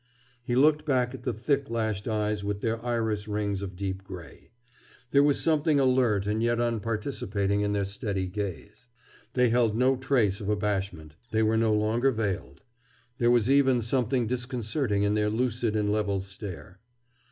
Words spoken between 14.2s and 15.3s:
disconcerting in their